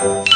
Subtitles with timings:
[0.00, 0.29] Thank you.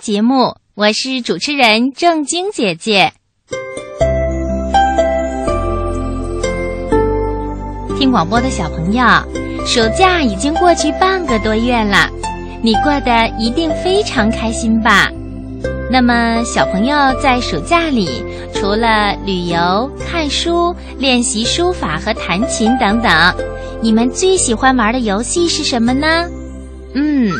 [0.00, 3.12] 节目，我是主持人正晶姐姐。
[7.98, 9.04] 听广播的小朋友，
[9.66, 12.08] 暑假已经过去半个多月了，
[12.62, 15.10] 你过得一定非常开心吧？
[15.90, 23.12] 那么，小朋友在暑假里，除了旅游、看书、练习书法和弹琴等等，
[23.82, 26.26] 你们最喜欢玩的游戏是什么呢？
[26.94, 27.30] 嗯，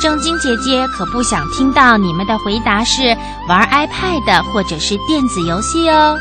[0.00, 3.16] 正晶姐姐可不想听到你们的回答是
[3.48, 6.16] 玩 iPad 或者是电子游戏哦。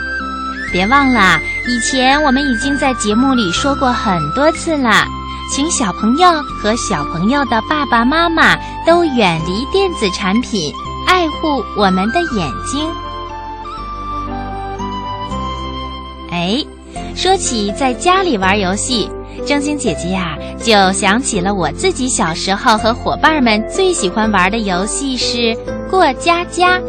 [0.71, 5.05] 别忘了，以前我们已经在节目里说过很多次了，
[5.53, 6.29] 请小朋友
[6.61, 8.55] 和小朋友的爸爸妈妈
[8.85, 10.73] 都远离电子产品，
[11.07, 12.89] 爱护我们的眼睛。
[16.31, 16.65] 哎，
[17.15, 19.09] 说起在家里玩游戏，
[19.45, 25.55] 正晶姐姐呀、就想起了我自己小时候和伙伴们最喜欢玩的游戏是
[25.89, 26.79] 过家家。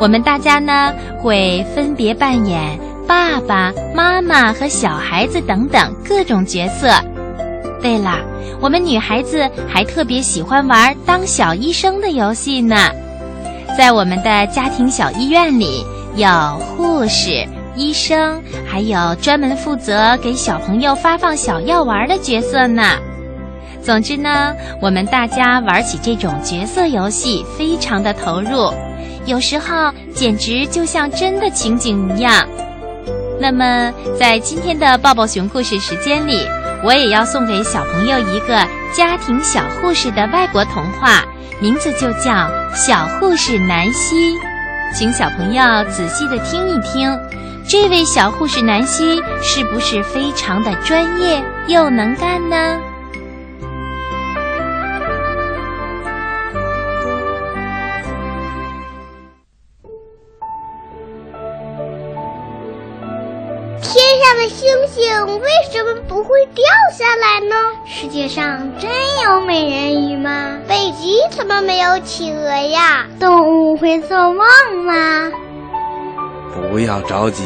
[0.00, 6.88] 我们大家呢会分别扮演爸爸妈妈和小孩子等等各种角色。
[7.80, 8.18] 对了，
[8.60, 12.76] 我们女孩子还特别喜欢玩当小医生的游戏呢。
[13.76, 15.84] 在我们的家庭小医院里，
[16.16, 16.26] 有
[16.58, 17.46] 护士、
[17.76, 22.82] 医生，还有专门负责给小朋友发放小药丸的角色呢。
[23.82, 28.72] 总之呢，我们大家玩起这种角色游戏非常的投入，
[29.26, 32.46] 有时候简直就像真的情景一样。
[33.38, 36.46] 那么，在今天的抱抱熊故事时间里，
[36.82, 41.24] 我也要送给小朋友一个家庭小护士的外国童话，
[41.60, 42.30] 名字就叫
[42.74, 44.34] 《小护士南希》。
[44.94, 47.10] 请小朋友仔细的听一听，
[47.66, 52.80] 这位小护士南希是不是非常的专业又能干呢？
[63.82, 67.56] 天上的星星为什么不会掉下来呢？
[67.86, 68.90] 世界上真
[69.24, 70.58] 有美人鱼吗？
[70.68, 73.06] 北极怎么没有企鹅呀？
[73.18, 74.44] 动物会做梦
[74.84, 75.32] 吗？
[76.54, 77.42] 不要着急，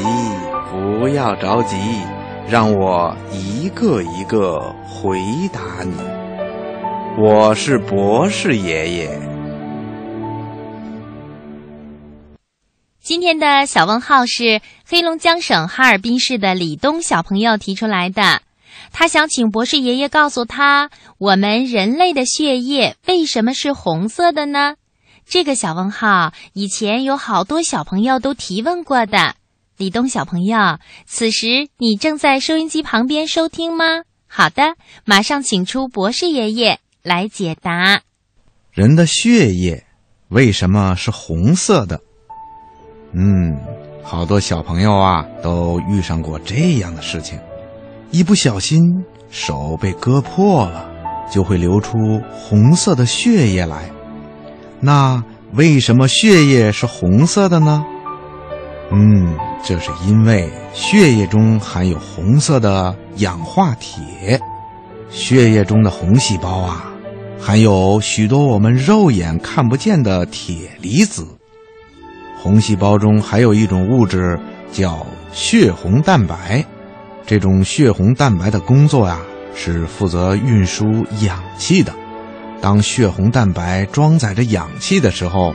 [0.70, 1.76] 不要着急，
[2.46, 5.18] 让我一个一个回
[5.50, 5.94] 答你。
[7.18, 9.18] 我是博士爷爷。
[13.00, 18.42] 今天的小问号是黑龙江省哈尔滨市的李东小朋友提出来的，
[18.92, 24.74] 他想请博士爷爷告诉他，我们人类的血液为什么是红色的呢？
[25.28, 29.34] 这个小问号以前有好多小朋友都提问过的。
[29.76, 33.84] 李东小朋友，此时你正在收音机旁边收听吗？
[34.26, 34.74] 好的，
[35.04, 38.00] 马上请出博士爷爷来解答。
[38.72, 39.84] 人的血液
[40.28, 42.00] 为什么是红色的？
[43.12, 43.54] 嗯，
[44.02, 47.38] 好多小朋友啊都遇上过这样的事情，
[48.10, 50.90] 一不小心手被割破了，
[51.30, 51.98] 就会流出
[52.32, 53.90] 红色的血液来。
[54.80, 55.22] 那
[55.54, 57.84] 为什么血液是红色的呢？
[58.90, 64.40] 嗯，这是因为血液中含有红色的氧化铁，
[65.10, 66.84] 血液中的红细胞啊，
[67.40, 71.26] 含有许多我们肉眼看不见的铁离子。
[72.40, 74.38] 红细胞中还有一种物质
[74.70, 76.64] 叫血红蛋白，
[77.26, 79.18] 这种血红蛋白的工作呀、
[79.54, 80.86] 是负责运输
[81.22, 81.92] 氧气的。
[82.60, 85.54] 当血红蛋白装载着氧气的时候，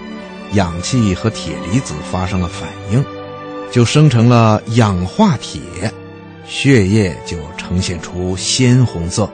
[0.53, 3.03] 氧气和铁离子发生了反应，
[3.71, 5.61] 就生成了氧化铁，
[6.45, 9.29] 血液就呈现出鲜红色。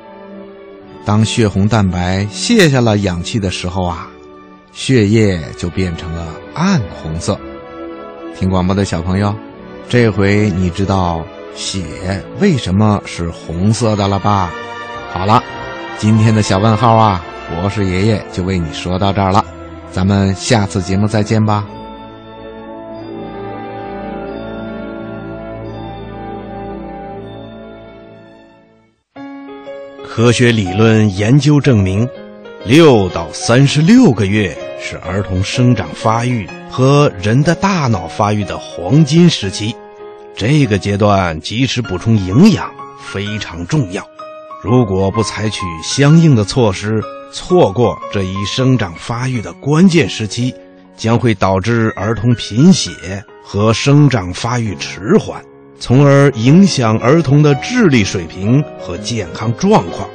[1.06, 4.07] 当血红蛋白卸下了氧气的时候啊，
[4.71, 7.39] 血液就变成了暗红色。
[8.38, 9.36] 听广播的小朋友，
[9.88, 11.24] 这回你知道
[11.56, 11.83] 血
[12.39, 14.51] 为什么是红色的了吧？
[15.12, 15.44] 好了，
[15.98, 19.44] 今天的小问号啊，博士爷爷就为你说到这儿了。
[19.92, 21.66] 咱们下次节目再见吧。
[30.19, 32.07] 科学理论研究证明
[32.66, 39.74] 六到三十六个月是儿童生长发育和人的大脑发育的黄金时期
[40.36, 42.69] 这个阶段及时补充营养
[43.00, 44.06] 非常重要。
[44.62, 50.54] 如果不采取相应的措施错过这一生长发育的关键时期，
[50.98, 52.92] 将会导致儿童贫血
[53.44, 55.42] 和生长发育迟缓，
[55.80, 60.10] 从而影响儿童的智力水平和健康状况。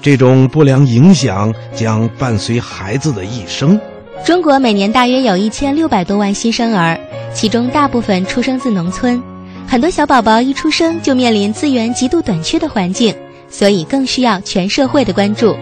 [0.00, 3.78] 这种不良影响将伴随孩子的一生。
[4.24, 6.98] 中国每年大约有一千六百多万新生儿，
[7.34, 9.20] 其中大部分出生自农村，
[9.66, 13.14] 很多小宝宝一出生就面临资源极度短缺的环境，
[13.48, 15.56] 所以更需要全社会的关注。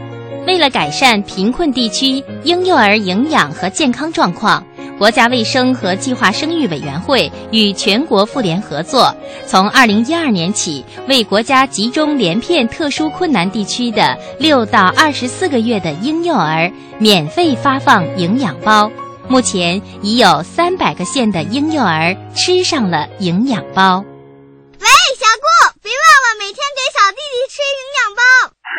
[0.46, 4.64] 为了改善贫困地区婴幼儿营养和健康状况，
[4.98, 9.14] 国家卫生和计划生育委员会与全国妇联合作，
[9.46, 18.90] 从二零一二年起，为国家集中连片特殊困难地区的六到二十四个月的婴幼儿免费发放营养包。
[19.28, 24.04] 目前已有三百个县的婴幼儿吃上了营养包。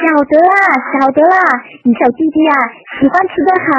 [0.01, 0.55] 晓得啦，
[0.99, 1.37] 晓得啦，
[1.83, 2.57] 你小弟弟啊，
[2.99, 3.71] 喜欢吃的很。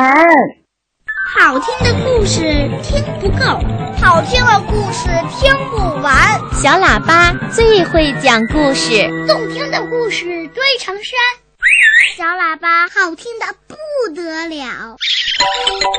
[1.34, 2.42] 好听的故事
[2.80, 3.58] 听不够，
[4.00, 5.08] 好听的故事
[5.40, 6.14] 听不完。
[6.52, 10.24] 小喇叭最会讲故事，动听的故事
[10.54, 11.18] 堆成山。
[12.16, 13.74] 小喇叭好听的不
[14.14, 14.96] 得了。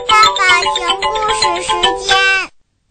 [0.07, 1.03] 爸爸讲故
[1.33, 2.15] 事时间，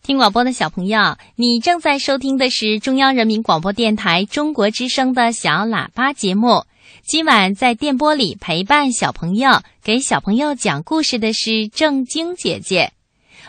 [0.02, 6.64] 听广播的小朋友，你正在收听的是中央人民广播电台中国之声的小喇叭节目。
[7.04, 12.92] 今晚在电波里陪伴小朋友、给小朋友讲故事的是正晶姐姐。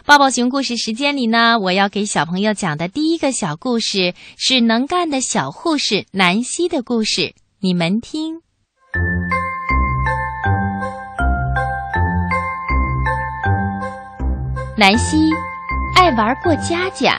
[0.06, 8.42] 抱抱熊故事时间里呢，我要给小朋友讲的第一个小故事是能干的小护士南希的故事，你们听。
[14.76, 15.30] 南希
[15.96, 17.18] 爱玩过家家，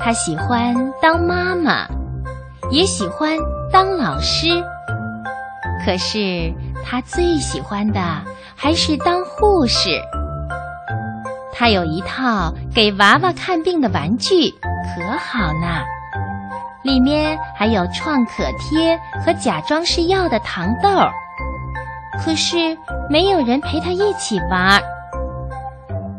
[0.00, 1.86] 她喜欢当妈妈，
[2.72, 3.38] 也喜欢
[3.72, 4.48] 当老师。
[5.84, 6.52] 可是
[6.84, 8.00] 他最喜欢的
[8.56, 10.00] 还是当护士。
[11.52, 15.82] 他有一套给娃娃看病的玩具，可好呢，
[16.82, 20.88] 里面还有创可贴和假装是药的糖豆。
[22.24, 22.76] 可是
[23.10, 24.80] 没有人陪他一起玩。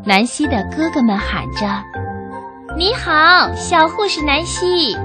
[0.05, 1.65] 南希的哥哥们喊着
[2.75, 4.97] ：“你好，小护士南希！”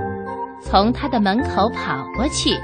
[0.60, 2.58] 从他的门口跑过去。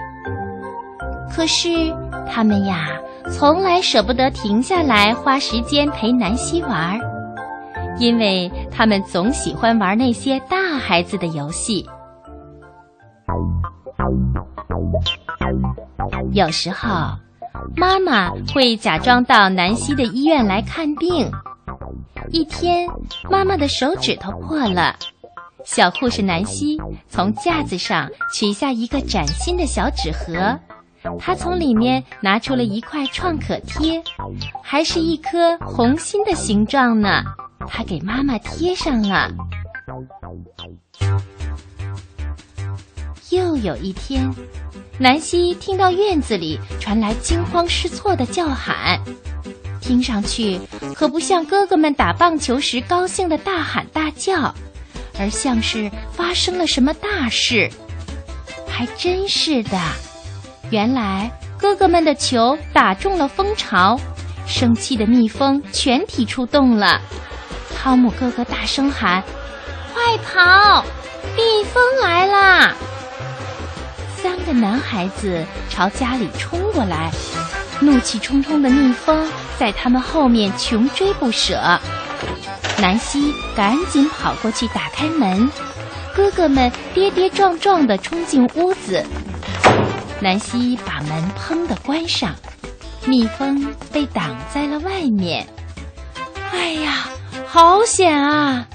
[1.35, 1.93] 可是
[2.31, 2.91] 他们呀，
[3.33, 6.99] 从来舍不得停下来花时间陪南希玩，
[7.99, 11.85] 因为他们总喜欢玩那些大孩子的游戏。
[16.33, 16.89] 有时候，
[17.77, 21.29] 妈妈会假装到南希的医院来看病。
[22.31, 22.89] 一天，
[23.29, 24.95] 妈妈的手指头破了，
[25.65, 30.57] 小护士南希从架子上取下一个崭新的小纸盒。
[31.19, 34.03] 他从里面拿出了一块创可贴，
[34.63, 37.23] 还是一颗红心的形状呢。
[37.67, 39.31] 他给妈妈贴上了。
[43.31, 44.33] 又有一天，
[44.99, 49.01] 南希听到院子里传来惊慌失措的叫喊，
[49.81, 50.61] 听上去
[50.95, 54.55] 可不像哥哥们打棒球时高兴的大喊大叫，
[55.19, 57.71] 而像是发生了什么大事。
[58.69, 59.79] 还真是的。
[60.71, 63.99] 原来哥哥们的球打中了蜂巢，
[64.47, 67.01] 生气的蜜蜂全体出动了。
[67.77, 69.23] 汤姆哥哥大声喊
[69.95, 70.85] ：“快跑！
[71.37, 72.75] 蜜蜂来啦！”
[74.17, 77.11] 三个男孩子朝家里冲过来，
[77.81, 81.79] 怒气冲冲的蜜蜂在他们后面穷追不舍。
[82.79, 85.49] 南希赶紧跑过去打开门，
[86.15, 89.05] 哥哥们跌跌撞撞地冲进屋子。
[90.21, 92.35] 南希把门砰的关上，
[93.07, 95.47] 蜜蜂被挡在了外面。
[96.51, 97.09] 哎呀，
[97.47, 98.67] 好险啊！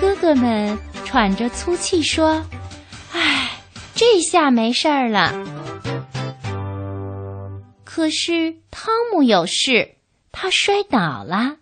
[0.00, 2.44] 哥哥们喘着粗气说
[3.12, 3.50] ：“哎，
[3.94, 5.32] 这下没事儿了。”
[7.84, 9.96] 可是汤姆有事，
[10.30, 11.56] 他摔倒了。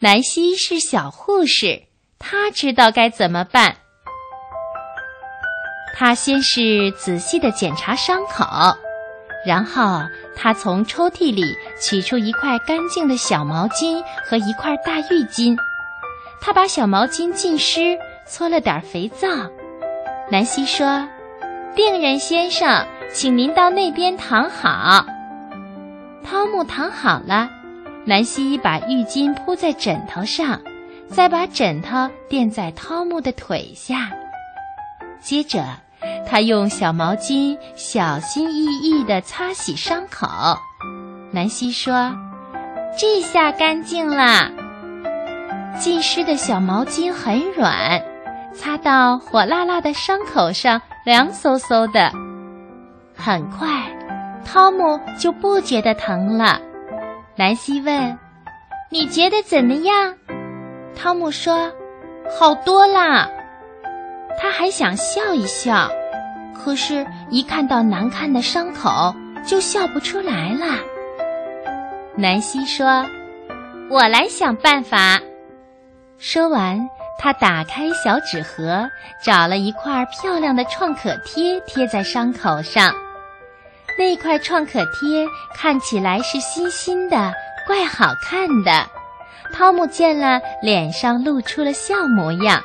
[0.00, 1.84] 南希是小护士，
[2.18, 3.76] 他知道该怎么办。
[5.98, 8.44] 他先是仔细的检查伤口，
[9.46, 10.02] 然后
[10.36, 15.56] 他从抽屉里取出一块干净的小毛巾和一块大浴巾。
[16.38, 17.98] 他把小毛巾浸湿，
[18.28, 19.26] 搓了点肥皂。
[20.30, 21.08] 南希说
[21.74, 25.06] ：“病人先生，请您到那边躺好。”
[26.22, 27.48] 汤姆躺好了，
[28.04, 30.60] 南希把浴巾铺在枕头上，
[31.08, 34.10] 再把枕头垫在汤姆的腿下。
[35.20, 35.64] 接着，
[36.26, 40.28] 他用小毛巾小心翼翼地擦洗伤口。
[41.30, 42.12] 南希说
[42.98, 44.50] ：“这下干净了。”
[45.78, 48.02] 浸湿的小毛巾很软，
[48.54, 52.10] 擦到火辣辣的伤口上，凉飕飕的。
[53.14, 53.68] 很快，
[54.44, 56.60] 汤姆就不觉得疼了。
[57.36, 58.18] 南希问
[58.90, 60.14] ：“你觉得怎么样？”
[60.96, 61.70] 汤姆说
[62.38, 63.28] ：“好多啦。”
[64.38, 65.90] 他还想笑一笑，
[66.54, 69.14] 可是，一看到难看的伤口，
[69.46, 70.66] 就笑不出来了。
[72.16, 73.06] 南希说
[73.90, 75.20] ：“我来想办法。”
[76.18, 76.88] 说完，
[77.18, 78.88] 他打开小纸盒，
[79.22, 82.94] 找了一块漂亮的创可贴贴在伤口上。
[83.98, 87.32] 那块创可贴看起来是新新的，
[87.66, 88.86] 怪好看的。
[89.52, 92.60] 汤姆见了，脸上露出了笑模样。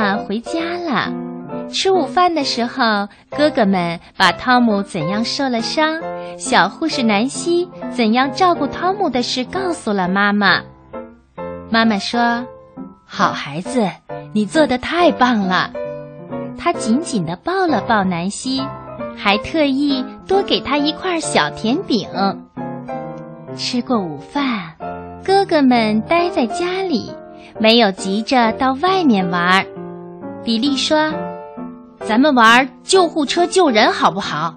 [0.00, 1.12] 妈妈回家了。
[1.68, 6.00] 吃午饭的时候，哥哥们把汤姆怎样受了伤，
[6.38, 10.62] 小护士南希怎样照顾汤姆的事告诉了妈妈。
[11.68, 12.46] 妈妈说
[13.04, 13.90] ：“好孩子，
[14.32, 15.70] 你做的太棒了。”
[16.56, 18.62] 她紧紧地抱了抱南希，
[19.14, 22.08] 还特意多给他一块小甜饼。
[23.54, 24.74] 吃过午饭，
[25.22, 27.12] 哥哥们待在家里，
[27.58, 29.66] 没有急着到外面玩。
[30.44, 31.12] 比利说。
[32.02, 34.56] 咱们玩救护车救人好不好？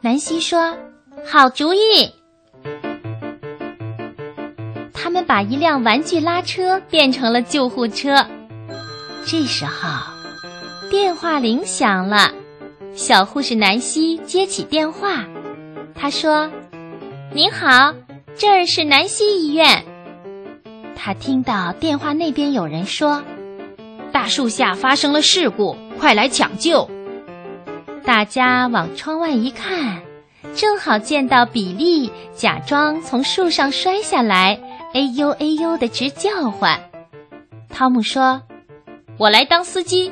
[0.00, 0.76] 南希说
[1.24, 1.78] ：“好主意。”
[4.92, 8.26] 他们把一辆玩具拉车变成了救护车。
[9.24, 9.88] 这时候，
[10.90, 12.32] 电话铃响了。
[12.92, 15.24] 小护士南希接起电话，
[15.94, 16.50] 她说
[17.32, 17.94] ：“您好，
[18.34, 19.84] 这儿是南希医院。”
[20.96, 23.22] 他听到电话那边有人说
[24.16, 26.88] ：“大树下发生了事故。”快来抢救！
[28.02, 30.00] 大家往窗外一看，
[30.54, 34.58] 正好见到比利假装从树上摔下来，
[34.94, 36.80] 哎呦哎呦的直叫唤。
[37.68, 38.40] 汤姆说
[39.18, 40.10] ：“我来当司机。”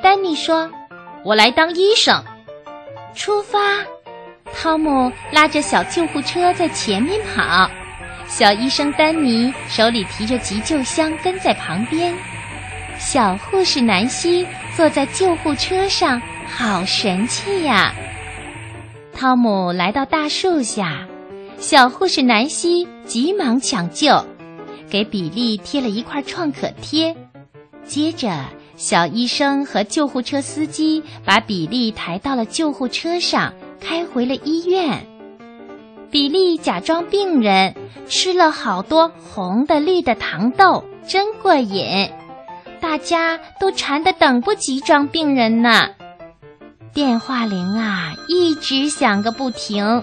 [0.00, 0.70] 丹尼说
[1.26, 2.22] ：“我来当医生。”
[3.16, 3.58] 出发！
[4.54, 7.68] 汤姆拉着小救护车在前面跑，
[8.28, 12.14] 小医生丹尼手里提着急救箱跟在旁边。
[12.98, 17.94] 小护士南希坐在救护车上，好神气呀！
[19.12, 21.06] 汤姆来到大树下，
[21.58, 24.24] 小护士南希急忙抢救，
[24.90, 27.14] 给比利贴了一块创可贴。
[27.84, 28.44] 接着，
[28.76, 35.06] 小医生和救护车司机把比利抬到了救护车上，开回了医院。
[36.10, 37.74] 比利假装病人，
[38.08, 42.10] 吃了好多红的、绿的糖豆，真过瘾。
[42.80, 45.88] 大家都馋得等不及装病人呢，
[46.92, 50.02] 电话铃啊一直响个不停，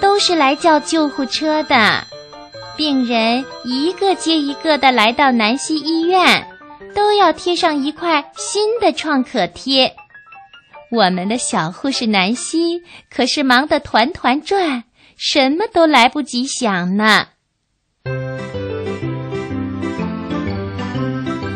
[0.00, 2.04] 都是来叫救护车的。
[2.76, 6.46] 病人一个接一个的来到南溪医院，
[6.94, 9.94] 都要贴上一块新的创可贴。
[10.90, 14.84] 我们的小护士南希可是忙得团团转，
[15.16, 17.26] 什么都来不及想呢。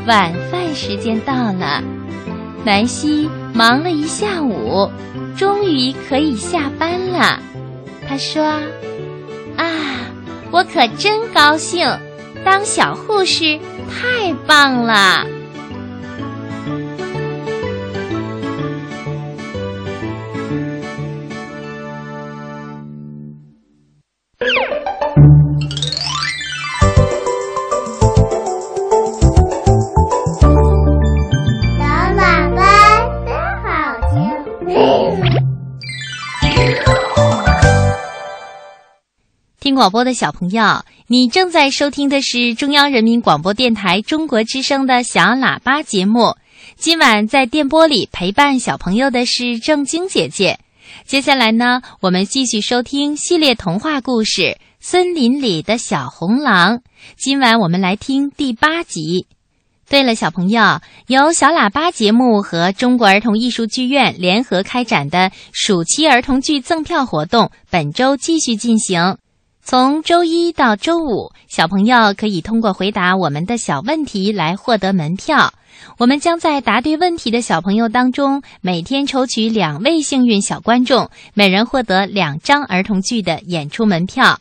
[0.06, 1.82] 晚饭时间到了，
[2.62, 4.90] 南希忙了一下午，
[5.36, 7.40] 终于可以下班了。
[8.06, 8.44] 她说
[9.56, 9.64] ：“啊，
[10.52, 11.88] 我可真高兴，
[12.44, 15.26] 当小护士太棒了。”
[39.58, 46.36] 听广播的小朋友，你正在收听的是中央人民广播电台中国之声的小喇叭节目。
[46.76, 50.60] 今晚在电波里陪伴小朋友的是正晶姐姐。
[51.04, 54.42] 接下来呢，我们继续收听系列童话故事
[54.78, 56.78] 《森林里的小红狼》。
[57.16, 59.26] 今晚我们来听第八集。
[59.88, 69.16] 对了，小朋友，由小喇叭节目和中国儿童艺术剧院联合开展的暑期儿童剧赠票活动，本周继续进行。
[69.62, 75.52] 从周一到周五，小朋友可以通过回答我们的小问题来获得门票。
[75.98, 84.40] 我们将在答对问题的小朋友当中，每天抽取两位幸运小观众，每人获得两张儿童剧的演出门票。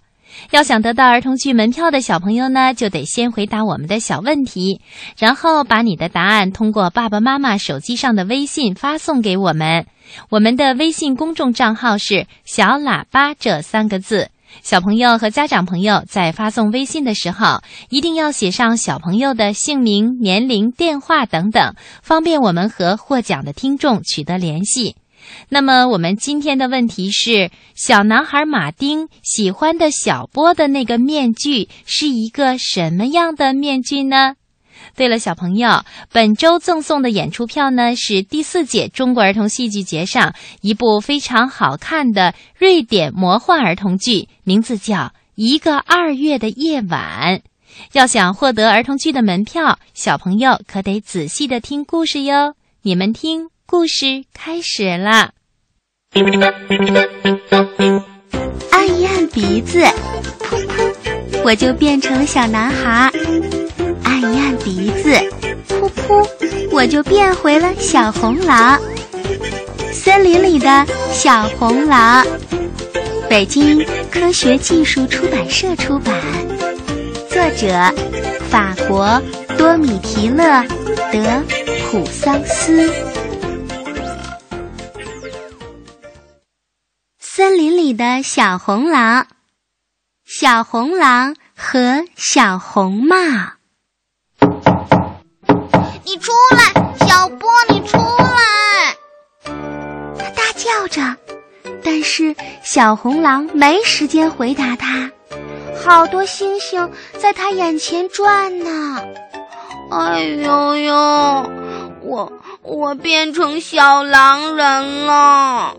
[0.52, 4.82] 要想得到儿童剧门票的小朋友呢，就得先回答我们的小问题，
[5.18, 9.86] 然后把你的答案通过爸爸妈妈手机上的微信发送给我们。
[10.30, 14.30] 我们的微信公众账号是“小喇叭”这三个字。
[14.62, 24.96] 小朋友和家长朋友在发送微信的时候，一定要写上小朋友的姓名、年龄、电话等等，方便我们和获奖的听众取得联系。
[25.50, 34.36] 那么，我们今天的问题是：小男孩马丁喜欢的小波的那个面具是一个什么样的面具呢？
[34.96, 44.96] 对了，小朋友，本周赠送的演出票呢是第四届中国儿童戏剧节上一部非常好看的瑞典魔幻儿童剧，名字叫
[45.36, 47.38] 《一个二月的夜晚》。
[47.92, 52.56] 要想获得儿童剧的门票，小朋友可得仔细的听故事哟。
[52.84, 55.32] 你们听，故事开始了。
[56.14, 56.24] 按
[59.00, 59.82] 一按鼻子，
[60.40, 60.94] 噗噗，
[61.44, 63.12] 我就变成了小男孩。
[64.04, 65.10] 按一按鼻子，
[65.68, 66.30] 噗噗，
[66.72, 68.80] 我就变回了小红狼。
[69.92, 72.24] 森林里的小红狼，
[73.28, 76.14] 北京科学技术出版社出版，
[77.28, 77.92] 作者
[78.48, 79.20] 法国
[79.58, 80.44] 多米提勒·
[81.12, 81.44] 德
[81.90, 82.94] 普桑斯。
[87.46, 89.28] 森林里的小红狼，
[90.26, 93.16] 小红狼和小红帽。
[96.04, 98.98] 你出来，小波，你出来！
[100.18, 101.18] 他大叫着，
[101.84, 105.12] 但是小红狼没时间回答他。
[105.86, 109.04] 好多星星在他眼前转呢。
[109.92, 110.96] 哎呦呦，
[112.02, 115.76] 我我变成小狼人了！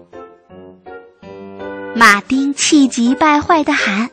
[1.98, 4.10] 马丁气急败坏的喊：“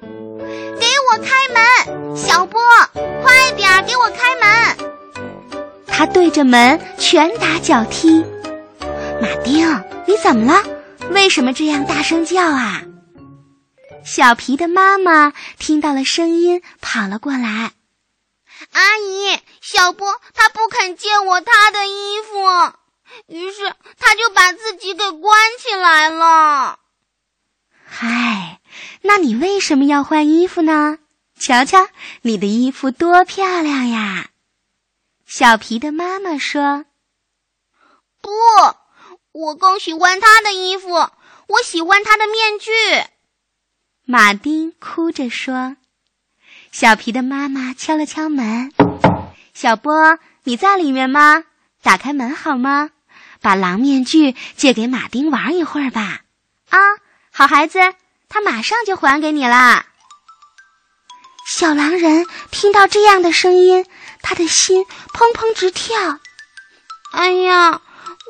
[0.79, 2.61] 给我开门，小波，
[3.21, 4.77] 快点给我开门！”
[5.85, 8.23] 他对着门拳打脚踢，
[9.21, 9.67] 马丁，
[10.07, 10.63] 你怎么了？
[11.09, 12.83] 为什么这样大声叫啊？
[14.05, 17.73] 小皮的妈妈听到了声音，跑了过来。
[18.71, 22.73] 阿姨，小波他不肯借我他的衣服，
[23.27, 26.79] 于是他就把自己给关起来了。
[27.95, 28.59] 嗨，
[29.03, 30.97] 那你为什么要换衣服呢？
[31.39, 31.89] 瞧瞧，
[32.23, 34.31] 你的衣服多漂亮呀！
[35.27, 36.85] 小皮的妈妈说
[38.19, 38.31] ：“不，
[39.31, 42.71] 我更喜欢他的衣服，我喜欢他的面具。”
[44.05, 45.77] 马丁哭着说。
[46.71, 48.73] 小皮的妈妈敲了敲门
[49.53, 51.43] ：“小波，你在里面吗？
[51.83, 52.89] 打开门好吗？
[53.39, 56.21] 把狼面具借给马丁玩一会儿吧。”
[56.69, 56.79] 啊，
[57.35, 57.79] 好孩子，
[58.29, 59.85] 他马上就还给你啦。
[61.47, 63.85] 小狼人听到这样的声音。
[64.25, 66.19] 他的心砰砰直跳。
[67.11, 67.81] 哎呀，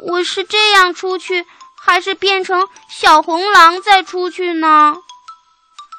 [0.02, 1.46] 我是这样出去，
[1.80, 4.96] 还是变成小红狼再出去呢？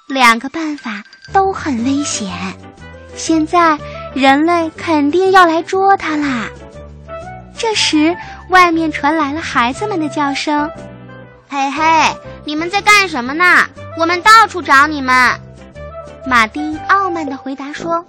[0.08, 2.28] 两个办法都很危险。
[3.16, 3.78] 现在
[4.14, 6.48] 人类肯定要来捉他啦。
[7.56, 8.16] 这时，
[8.50, 10.68] 外面传来了孩子们的叫声
[11.54, 13.44] ：“嘿嘿，你们在干什么呢？
[13.96, 15.40] 我们到处找你们。”
[16.26, 18.04] 马丁傲慢地回答说。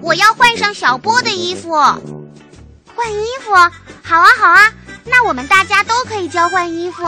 [0.00, 3.54] 我要换上小波的衣服，换衣服，
[4.02, 4.72] 好啊好啊，
[5.04, 7.06] 那我们大家都可以交换衣服，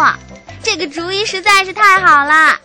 [0.63, 2.57] 这个主意实在是太好了。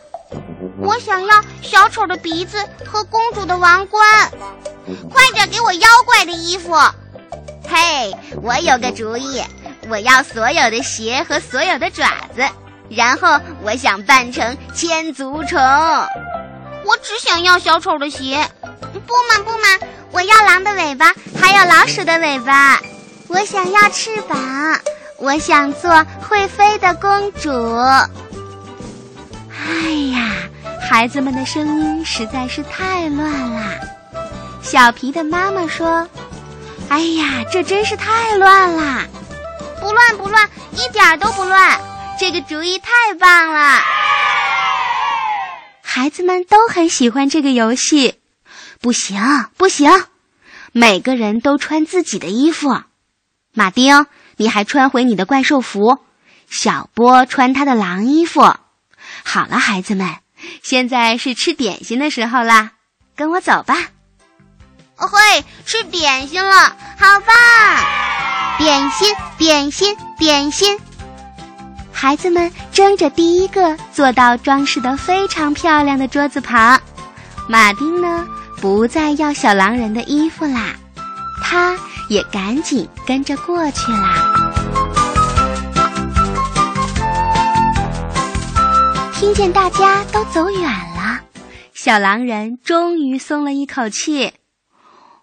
[0.78, 4.04] 我想要小丑的鼻子和公主的王冠，
[5.10, 6.76] 快点给我妖怪的衣服。
[7.67, 9.41] 嘿，我有个主意，
[9.89, 12.48] 我要所有的鞋和所有的爪子，
[12.89, 15.60] 然后我想扮成千足虫。
[16.86, 18.49] 我只想要小丑的鞋，
[18.93, 19.88] 不嘛不嘛。
[20.12, 22.80] 我要狼的尾巴，还有老鼠的尾巴。
[23.28, 24.80] 我想要翅膀，
[25.17, 27.52] 我想做会飞的公主。
[29.52, 30.32] 哎呀，
[30.89, 33.62] 孩子们的声音实在是太乱了。
[34.63, 36.08] 小皮的妈妈说
[36.89, 39.06] ：“哎呀，这真是太乱了。”
[39.80, 41.80] 不乱不乱，一点都不乱。
[42.19, 43.79] 这个主意太棒了。
[45.82, 48.19] 孩子们都很喜欢这个游戏。
[48.82, 49.21] 不行，
[49.55, 49.89] 不行，
[50.73, 52.84] 每个人都穿自己的衣服。
[53.53, 54.05] 马丁，
[54.36, 55.99] 你还穿回你的怪兽服。
[56.49, 58.41] 小波穿他的狼衣服。
[59.23, 60.17] 好了，孩子们，
[60.62, 62.71] 现在是吃点心的时候啦，
[63.15, 63.75] 跟我走吧。
[64.97, 68.58] 哦嘿，吃点心了，好棒！
[68.58, 70.77] 点心，点心，点心。
[72.02, 76.82] 孩子们争着第一个坐到装饰得非常漂亮的桌子旁。
[77.46, 78.26] 马丁呢，
[78.62, 80.78] 不再要小狼人的衣服啦，
[81.44, 84.16] 他也赶紧跟着过去啦。
[89.16, 91.20] 听见大家都走远了，
[91.74, 94.32] 小狼人终于松了一口气。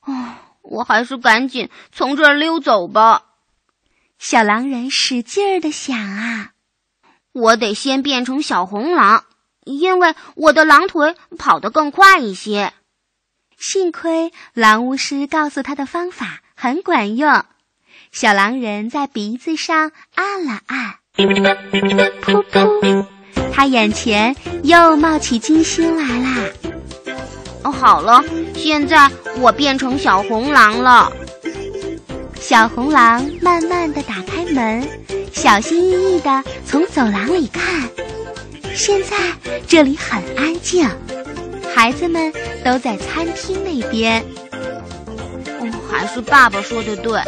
[0.05, 0.13] 哦，
[0.61, 3.23] 我还是赶紧从这儿溜走吧。
[4.19, 6.51] 小狼人使劲儿的想啊，
[7.37, 9.25] 我得先变成小红狼，
[9.65, 12.73] 因为我的狼腿跑得更快一些。
[13.59, 17.45] 幸亏狼巫师告诉他的方法很管用。
[18.11, 23.07] 小狼人在鼻子上按了按，噗噗。
[23.53, 26.51] 他眼前又冒起金星来啦！
[27.65, 31.13] 哦，好了，现在我变成小红狼了。
[32.41, 34.89] 小红狼慢慢的打开门，
[35.33, 37.89] 小心翼翼的从走廊里看。
[38.75, 39.17] 现在
[39.67, 40.89] 这里很安静，
[41.75, 42.33] 孩子们
[42.65, 44.23] 都在餐厅那边。
[45.61, 47.21] 哦，还是爸爸说的对，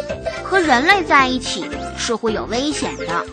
[0.43, 1.65] 和人类在一起
[1.97, 3.25] 是会有危险的。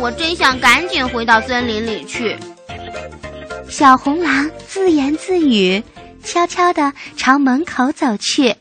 [0.00, 2.36] 我真想赶紧回到森林里去。
[3.68, 5.82] 小红狼自言自语，
[6.22, 8.54] 悄悄地朝门口走去。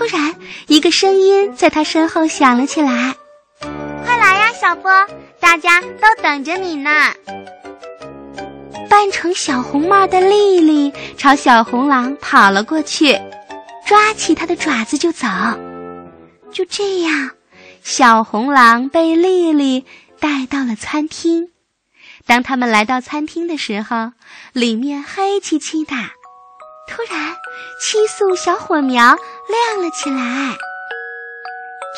[0.00, 0.34] 突然，
[0.66, 3.14] 一个声音在他身后响了起来
[4.02, 4.90] ：“快来呀，小波，
[5.38, 6.90] 大家都等着你呢！”
[8.88, 13.12] 扮成小红帽的丽丽朝小红狼跑了过去，
[13.84, 15.28] 抓起它的爪子就走。
[16.50, 17.32] 就这样。
[17.82, 19.84] 小红狼被丽丽
[20.18, 21.50] 带到了餐厅。
[22.24, 24.12] 当他们来到餐厅的时候，
[24.54, 25.94] 里面黑漆漆的。
[26.90, 27.36] 突然，
[27.78, 30.56] 七素小火苗亮了起来。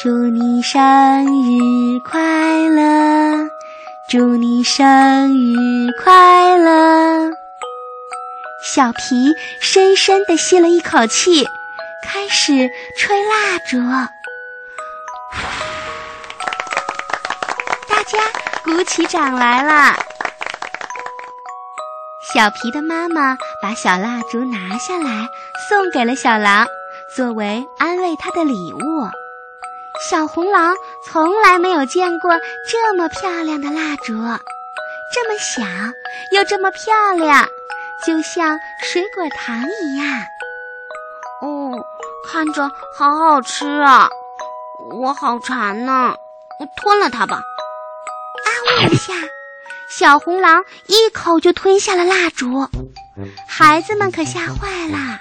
[0.03, 2.21] 祝你生日快
[2.69, 3.49] 乐！
[4.11, 7.31] 祝你生日快乐！
[8.75, 11.49] 小皮深深地吸了一口气，
[12.05, 13.79] 开始吹蜡烛。
[17.89, 18.19] 大家
[18.63, 19.97] 鼓起掌来了。
[22.33, 25.29] 小皮的妈妈把小蜡烛拿下来，
[25.69, 26.67] 送给了小狼，
[27.15, 29.09] 作为安慰他的礼物。
[30.11, 30.75] 小红狼
[31.07, 32.33] 从来没有见过
[32.69, 34.15] 这么漂亮的蜡烛，
[35.15, 35.63] 这么小
[36.33, 37.47] 又这么漂亮，
[38.05, 40.07] 就像水果糖一样。
[41.41, 41.85] 哦，
[42.29, 44.09] 看着好好吃啊！
[44.91, 46.17] 我好馋呢，
[46.59, 47.37] 我吞了它吧。
[47.37, 49.15] 啊呜一下，
[49.89, 52.67] 小红狼一口就吞下了蜡烛，
[53.47, 55.21] 孩子们可吓坏了。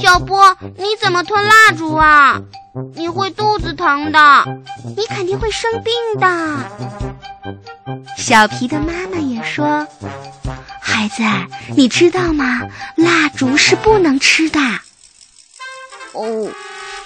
[0.00, 2.40] 小波，你怎么吞蜡烛啊？
[2.94, 4.44] 你会肚子疼的，
[4.96, 6.70] 你肯定会生病的。
[8.16, 9.86] 小皮的妈妈也说
[10.80, 11.22] ：“孩子，
[11.76, 12.62] 你知道吗？
[12.96, 14.60] 蜡烛是不能吃的。”
[16.14, 16.50] 哦，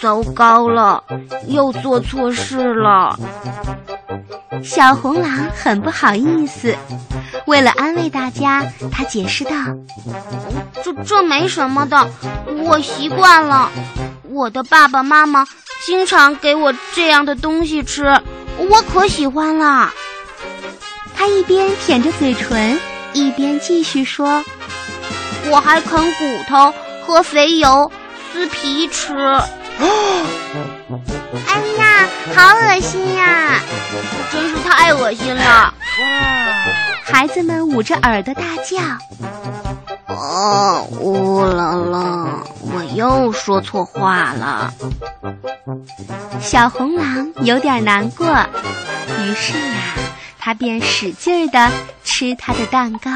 [0.00, 1.02] 糟糕了，
[1.46, 3.18] 又做错事了。
[4.62, 6.74] 小红狼很不好意思，
[7.46, 9.52] 为了安慰大家，他解释道
[10.82, 12.08] ：“这这没什么的，
[12.64, 13.70] 我习惯了。
[14.28, 15.46] 我的爸爸妈妈
[15.84, 18.20] 经常给我这样的东西吃，
[18.58, 19.92] 我可喜欢了。”
[21.14, 22.78] 他一边舔着嘴唇，
[23.12, 24.44] 一边继续说
[25.50, 26.74] ：“我还啃骨头
[27.06, 27.90] 和肥油
[28.32, 29.14] 撕皮吃。”
[31.46, 33.60] 哎呀，好恶心呀！
[34.32, 35.74] 真是太恶心了！
[37.04, 38.78] 孩子们捂着耳朵大叫
[40.06, 42.42] ：“哦，呜啦啦！
[42.72, 44.72] 我又说错话了。”
[46.40, 49.94] 小红狼有点难过，于是呀，
[50.38, 51.70] 他便使劲的
[52.04, 53.10] 吃他的蛋糕。